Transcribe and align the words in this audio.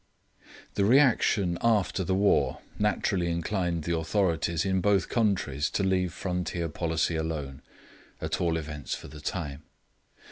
The 0.73 0.83
reaction 0.83 1.59
after 1.61 2.03
the 2.03 2.15
war 2.15 2.61
naturally 2.79 3.29
inclined 3.29 3.83
the 3.83 3.95
authorities 3.95 4.65
in 4.65 4.81
both 4.81 5.09
countries 5.09 5.69
to 5.69 5.83
leave 5.83 6.11
frontier 6.11 6.69
policy 6.69 7.15
alone, 7.15 7.61
at 8.19 8.41
all 8.41 8.57
events 8.57 8.95
for 8.95 9.07
the 9.09 9.21
time. 9.21 9.61